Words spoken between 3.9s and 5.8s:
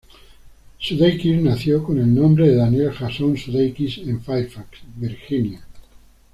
en Fairfax, Virginia.